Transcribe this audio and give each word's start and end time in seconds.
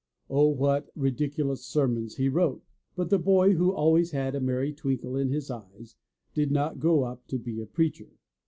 O, 0.31 0.47
what 0.47 0.89
ridiculous 0.95 1.63
sermons 1.63 2.15
he 2.15 2.27
wrote! 2.27 2.63
But 2.95 3.11
the 3.11 3.19
boy, 3.19 3.53
who 3.53 3.71
always 3.71 4.09
had 4.09 4.33
a 4.33 4.39
merry 4.39 4.73
twinkle 4.73 5.15
in 5.15 5.29
his 5.29 5.51
eye, 5.51 5.85
did 6.33 6.49
not 6.51 6.79
grow 6.79 7.03
up 7.03 7.27
to 7.27 7.37
be 7.37 7.61
a 7.61 7.67
preacher. 7.67 8.09